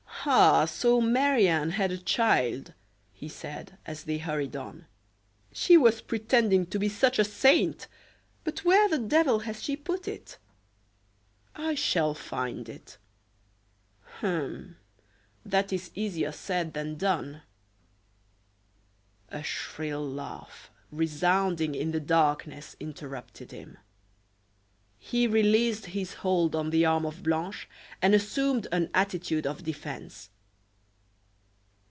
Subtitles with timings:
[0.23, 0.65] "Ah!
[0.65, 2.73] so Marie Anne had a child,"
[3.11, 4.85] he said, as they hurried on.
[5.51, 7.87] "She was pretending to be such a saint!
[8.43, 10.37] But where the devil has she put it?"
[11.55, 12.99] "I shall find it."
[14.19, 14.75] "Hum!
[15.43, 17.41] That is easier said than done."
[19.29, 23.79] A shrill laugh, resounding in the darkness, interrupted him.
[25.03, 27.67] He released his hold on the arm of Blanche
[28.03, 30.29] and assumed an attitude of defence.